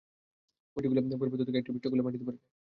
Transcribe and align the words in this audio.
বইটি 0.77 0.87
খুললে 0.87 1.01
বইয়ের 1.11 1.31
ভেতর 1.33 1.47
থেকে 1.47 1.59
একটি 1.59 1.71
পৃষ্ঠা 1.73 1.89
খুলে 1.91 2.03
মাটিতে 2.05 2.25
পড়ে 2.27 2.37
যায়। 2.37 2.51